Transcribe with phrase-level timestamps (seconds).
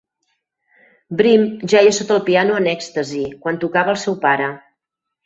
[1.19, 1.43] Bream
[1.73, 4.49] jeia sota el piano en "èxtasi" quan tocava el seu pare.